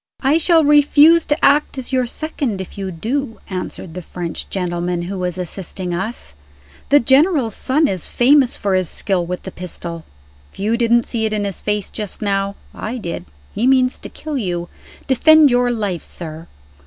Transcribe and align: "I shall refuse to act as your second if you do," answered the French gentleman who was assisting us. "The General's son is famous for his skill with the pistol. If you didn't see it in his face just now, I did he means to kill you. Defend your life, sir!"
"I 0.21 0.39
shall 0.39 0.63
refuse 0.63 1.27
to 1.27 1.45
act 1.45 1.77
as 1.77 1.93
your 1.93 2.07
second 2.07 2.59
if 2.59 2.75
you 2.75 2.89
do," 2.89 3.39
answered 3.51 3.93
the 3.93 4.01
French 4.01 4.49
gentleman 4.49 5.03
who 5.03 5.19
was 5.19 5.37
assisting 5.37 5.93
us. 5.93 6.33
"The 6.89 6.99
General's 6.99 7.53
son 7.53 7.87
is 7.87 8.07
famous 8.07 8.57
for 8.57 8.73
his 8.73 8.89
skill 8.89 9.23
with 9.23 9.43
the 9.43 9.51
pistol. 9.51 10.03
If 10.51 10.57
you 10.57 10.75
didn't 10.75 11.05
see 11.05 11.25
it 11.27 11.33
in 11.33 11.45
his 11.45 11.61
face 11.61 11.91
just 11.91 12.19
now, 12.19 12.55
I 12.73 12.97
did 12.97 13.25
he 13.53 13.67
means 13.67 13.99
to 13.99 14.09
kill 14.09 14.39
you. 14.39 14.69
Defend 15.05 15.51
your 15.51 15.69
life, 15.69 16.03
sir!" 16.03 16.47